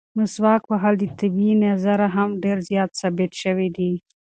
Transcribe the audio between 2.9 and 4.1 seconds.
ثابت شوي دي.